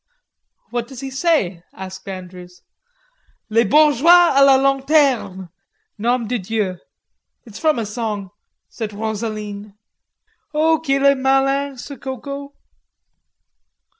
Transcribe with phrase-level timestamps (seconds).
[0.71, 2.63] "What does he say?" asked Andrews.
[3.51, 5.49] "'Les bourgeois a la lanterne,
[5.99, 6.79] nom de dieu!'
[7.45, 8.31] It's from a song,"
[8.67, 9.77] said Rosaline.
[10.55, 12.55] "Oh, qu'il est malin, ce Coco!"